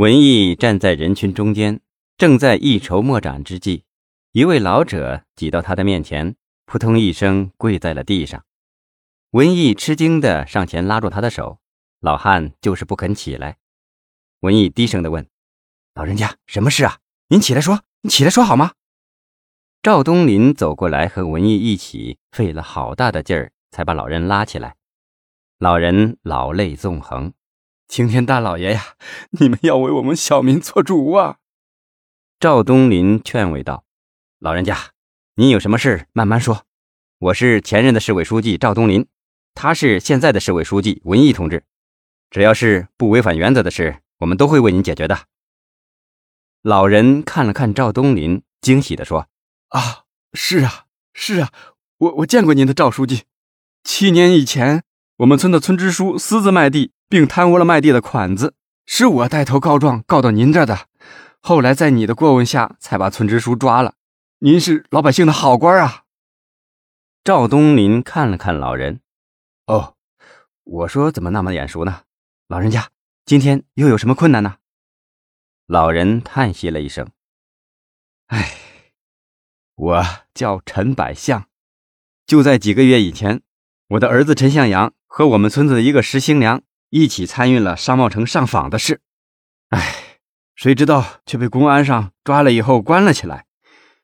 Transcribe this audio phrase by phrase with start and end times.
[0.00, 1.82] 文艺站在人群中间，
[2.16, 3.84] 正在一筹莫展之际，
[4.32, 8.42] 一位老者挤到他的面前，扑通一声跪在了地上。
[9.32, 11.58] 文艺吃惊地上前拉住他的手，
[12.00, 13.58] 老汉就是不肯起来。
[14.40, 15.28] 文艺低声地问
[15.92, 16.96] ：“老人家，什么事啊？
[17.28, 18.72] 您起来说，你起来说好吗？”
[19.84, 24.76] 赵东林走过来，和文艺一起，费了好大的劲儿，才把老人拉起来。
[25.58, 27.34] 老人老泪纵横。
[27.90, 28.94] 青天大老爷呀，
[29.30, 31.38] 你们要为我们小民做主啊！
[32.38, 33.84] 赵东林劝慰道
[34.38, 34.92] ：“老人家，
[35.34, 36.64] 您有什么事慢慢说。
[37.18, 39.08] 我是前任的市委书记赵东林，
[39.54, 41.64] 他是现在的市委书记文艺同志。
[42.30, 45.26] 只要是不违反原则的事，我们都会为您解决的。”
[46.62, 49.26] 老人看了看赵东林，惊喜地说
[49.70, 51.50] ：“啊，是啊，是啊，
[51.98, 53.24] 我我见过您的赵书记。
[53.82, 54.84] 七年以前，
[55.16, 58.54] 我们村的村支书私自卖地。”并贪污了卖地的款子，
[58.86, 60.86] 是我带头告状告到您这的。
[61.40, 63.94] 后来在你的过问下，才把村支书抓了。
[64.38, 66.04] 您是老百姓的好官啊！
[67.24, 69.00] 赵东林看了看老人，
[69.66, 69.96] 哦，
[70.62, 72.02] 我说怎么那么眼熟呢？
[72.46, 72.90] 老人家
[73.24, 74.58] 今天又有什么困难呢？
[75.66, 77.10] 老人叹息了一声
[78.28, 78.52] ：“哎，
[79.74, 81.46] 我叫陈百相，
[82.24, 83.42] 就在几个月以前，
[83.88, 89.00] 我的儿子陈向阳和我们村子的一个石新良。”一起参与了商贸城上访的事，
[89.68, 90.18] 哎，
[90.56, 93.46] 谁知道却被公安上抓了以后关了起来。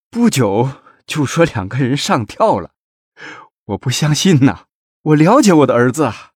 [0.09, 0.71] 不久
[1.05, 2.71] 就说两个人上吊了，
[3.65, 4.67] 我不相信呐！
[5.03, 6.31] 我了解我的儿子啊，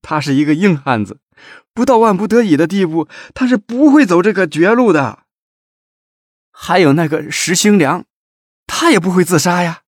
[0.00, 1.20] 他是一个硬汉子，
[1.74, 5.24] 不到万不得已的地步，他是不会走这个绝路的。
[6.50, 8.06] 还有那个石兴良，
[8.66, 9.82] 他也不会自杀呀，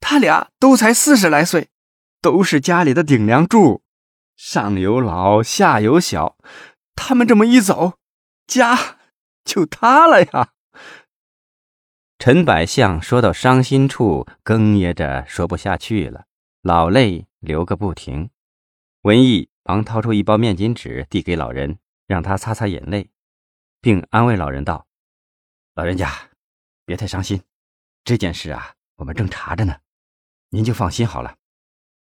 [0.00, 1.68] 他俩都才四十来岁，
[2.20, 3.83] 都是家里的顶梁柱。
[4.36, 6.36] 上有老，下有小，
[6.96, 7.98] 他们这么一走，
[8.46, 8.98] 家
[9.44, 10.52] 就塌了呀！
[12.18, 16.26] 陈百相说到伤心处，哽咽着说不下去了，
[16.62, 18.30] 老泪流个不停。
[19.02, 23.10] 文艺忙掏出一包面巾纸递给老人，让他擦擦眼泪，
[23.80, 24.86] 并安慰老人道
[25.74, 26.30] ：“老人家，
[26.84, 27.42] 别太伤心，
[28.02, 29.76] 这件事啊，我们正查着呢，
[30.48, 31.36] 您就放心好了，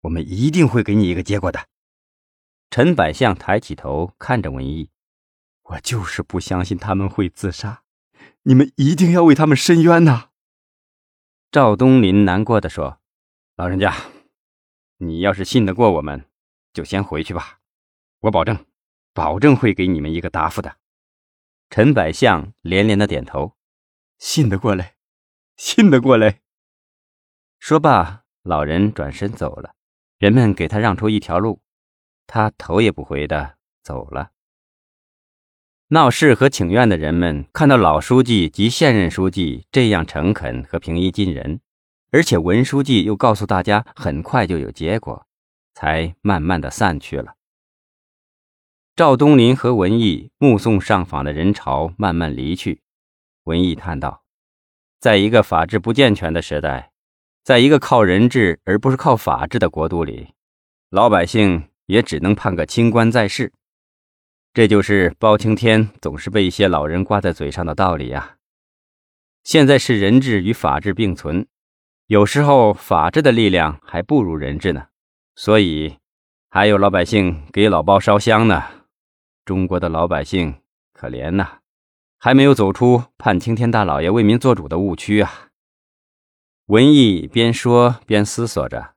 [0.02, 1.68] 我们一定会给你一个结果的。”
[2.72, 4.92] 陈百相抬起头看着文艺，
[5.64, 7.82] 我就是不相信他们会自杀，
[8.44, 10.30] 你们一定要为他们伸冤呐！
[11.52, 13.00] 赵东林难过的说
[13.58, 13.96] ：“老人家，
[14.98, 16.30] 你要是信得过我们，
[16.72, 17.60] 就先回去吧，
[18.20, 18.64] 我保证，
[19.14, 20.78] 保证会给你们一个答复的。”
[21.72, 23.56] 陈百相连连的点头
[24.20, 24.96] ：“信得过来，
[25.56, 26.42] 信得过来。”
[27.58, 29.74] 说罢，老人转身走了，
[30.20, 31.64] 人们给他让出一条路。
[32.32, 34.30] 他头也不回的走了。
[35.88, 41.60] 闹事和请愿的人们看到老书记及现任书记这样诚恳和平易近人，
[42.12, 45.26] 而且文书记又告诉大家很快就有结果，
[45.74, 47.34] 才慢慢的散去了。
[48.96, 52.84] 赵东林和文艺目送上访的人潮慢慢离去，
[53.46, 54.24] 文艺叹道
[55.02, 56.92] ：“在一个法制不健全的时代，
[57.44, 60.36] 在一个靠人治而不是靠法治的国度里，
[60.92, 63.52] 老百姓。”也只能判个清官在世，
[64.54, 68.38] 这就是包青天总是被一些老人挂在嘴上的道理呀。
[69.44, 71.48] 现在是人治与法治并存，
[72.06, 74.90] 有时候法治的力量还不如人治呢，
[75.36, 75.98] 所以
[76.52, 78.64] 还有老百姓给老包烧香呢。
[79.44, 80.62] 中国的老百姓
[80.94, 81.58] 可怜呐，
[82.20, 85.48] 还没有走出盼青天大老爷为民做主的误区啊。
[86.68, 88.94] 文艺边说边思索着，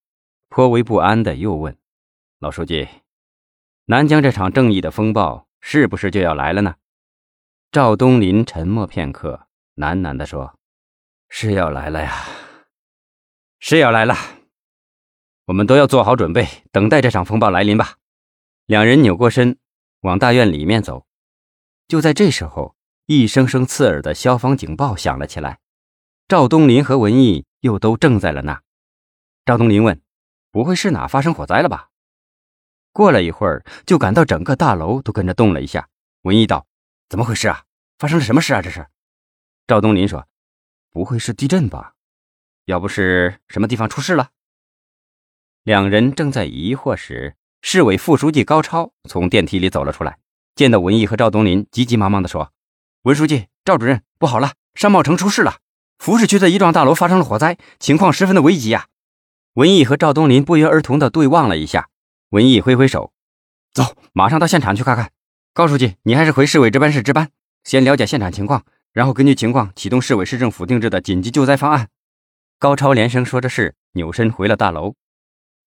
[0.51, 1.75] 颇为不安的又问。
[2.43, 2.89] 老书记，
[3.85, 6.75] 南疆这场正义的风暴是不是就要来了呢？
[7.71, 10.59] 赵东林沉默片刻，喃喃地说
[11.31, 12.13] ：“是要来了呀，
[13.61, 14.17] 是要来了。
[15.45, 17.99] 我们都要做好准备，等待这场风暴来临吧。”
[18.67, 19.57] 两人扭过身，
[20.01, 21.07] 往大院里面走。
[21.87, 22.75] 就在这时候，
[23.07, 25.61] 一声声刺耳的消防警报响了起来。
[26.27, 28.61] 赵东林和文艺又都怔在了那。
[29.45, 30.03] 赵东林问
[30.51, 31.91] ：“不会是哪发生火灾了吧？”
[32.93, 35.89] 过了一会儿，就感到整个大楼都跟着动了一下。
[36.23, 36.67] 文艺道
[37.09, 37.65] ：“怎么回事啊？
[37.99, 38.61] 发生了什么事啊？
[38.61, 38.87] 这是？”
[39.67, 40.27] 赵东林说
[40.93, 41.95] ：“不会是地震吧？
[42.67, 44.31] 要不是什么地方出事了？”
[45.65, 50.19] 两人正在疑惑时，市委副书记高超从电梯里走了出来，
[50.55, 52.53] 见到文艺和赵东林，急急忙忙地说
[53.03, 54.53] ：“文书记、赵主任，不好了！
[54.75, 55.61] 商贸城出事了，
[55.99, 58.89] 福市区的一幢大楼发生了火灾，情况十分的危急啊！”
[59.55, 61.89] 文艺和赵东林不约而同地对望了一下。
[62.33, 63.13] 文艺挥挥手，
[63.75, 65.13] 走，马上到现场去看看。
[65.53, 67.31] 高书记，你还是回市委值班室值班，
[67.63, 71.91] 先了解现场情况，然后根据情况启动市委市政府定制的紧急救灾方案。
[72.59, 74.95] 高超连声说着是，扭身回了大楼。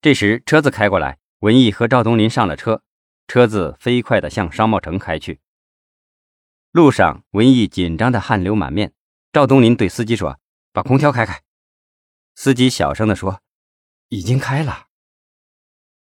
[0.01, 2.81] 这时车子开过来，文艺和赵东林上了车，
[3.27, 5.39] 车子飞快地向商贸城开去。
[6.71, 8.91] 路上，文艺紧张的汗流满面。
[9.31, 10.39] 赵东林对司机说
[10.73, 11.43] ：“把空调开开。”
[12.33, 13.41] 司机小声地说
[14.09, 14.84] ：“已经开了。”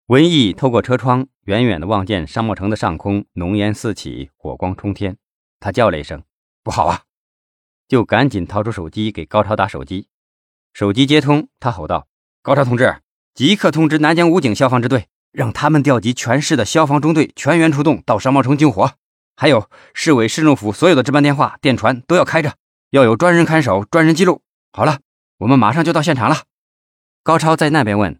[0.07, 5.17] 文艺透过车窗，远远地望见商贸城的上空浓烟四起，火光冲天。
[5.59, 6.21] 他叫了一声
[6.61, 7.05] ：“不好啊！”
[7.89, 10.07] 就赶紧掏出手机给高超打手机。
[10.73, 12.07] 手机接通，他吼道
[12.43, 12.97] ：“高超同志，
[13.33, 18.91] 即刻通知南江武警消防支队，让他们调集全市的消防中队全员出动到商贸城救火。
[19.35, 22.53] 还有市委市政府所有的值班电话、电传都要开着。”
[22.91, 24.43] 要有专人看守，专人记录。
[24.71, 24.99] 好了，
[25.39, 26.43] 我们马上就到现场了。
[27.23, 28.19] 高超在那边问：“，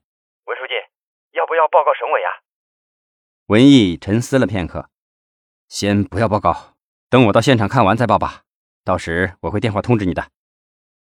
[1.76, 2.30] 报告省委呀？”
[3.48, 4.90] 文艺沉思了片刻
[5.68, 6.76] ：“先不要报告，
[7.10, 8.44] 等我到现场看完再报吧。
[8.86, 10.32] 到时我会电话通知你的。”